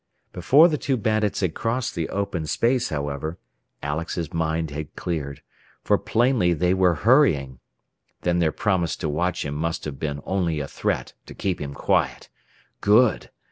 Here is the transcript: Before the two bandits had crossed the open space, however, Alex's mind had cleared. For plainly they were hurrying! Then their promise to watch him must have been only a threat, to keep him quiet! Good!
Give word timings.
Before 0.33 0.67
the 0.67 0.79
two 0.79 0.97
bandits 0.97 1.41
had 1.41 1.53
crossed 1.53 1.93
the 1.93 2.09
open 2.09 2.47
space, 2.47 2.89
however, 2.89 3.37
Alex's 3.83 4.33
mind 4.33 4.71
had 4.71 4.95
cleared. 4.95 5.43
For 5.83 5.99
plainly 5.99 6.53
they 6.53 6.73
were 6.73 6.95
hurrying! 7.05 7.59
Then 8.21 8.39
their 8.39 8.51
promise 8.51 8.95
to 8.95 9.07
watch 9.07 9.45
him 9.45 9.53
must 9.53 9.85
have 9.85 9.99
been 9.99 10.23
only 10.25 10.59
a 10.59 10.67
threat, 10.67 11.13
to 11.27 11.35
keep 11.35 11.61
him 11.61 11.75
quiet! 11.75 12.29
Good! 12.79 13.29